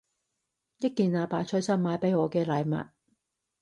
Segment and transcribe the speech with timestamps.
[0.79, 2.87] 一件阿爸隨心買畀我嘅禮物